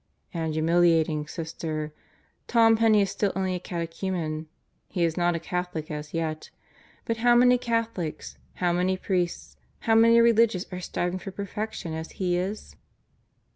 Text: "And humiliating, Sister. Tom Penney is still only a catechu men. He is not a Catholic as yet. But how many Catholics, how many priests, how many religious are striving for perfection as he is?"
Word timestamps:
"And 0.33 0.53
humiliating, 0.55 1.27
Sister. 1.27 1.93
Tom 2.47 2.75
Penney 2.75 3.01
is 3.03 3.11
still 3.11 3.31
only 3.35 3.53
a 3.53 3.59
catechu 3.59 4.11
men. 4.13 4.47
He 4.87 5.03
is 5.03 5.15
not 5.15 5.35
a 5.35 5.39
Catholic 5.39 5.91
as 5.91 6.11
yet. 6.11 6.49
But 7.05 7.17
how 7.17 7.35
many 7.35 7.59
Catholics, 7.59 8.39
how 8.55 8.71
many 8.73 8.97
priests, 8.97 9.57
how 9.81 9.93
many 9.93 10.19
religious 10.19 10.65
are 10.73 10.79
striving 10.79 11.19
for 11.19 11.29
perfection 11.29 11.93
as 11.93 12.13
he 12.13 12.35
is?" 12.35 12.75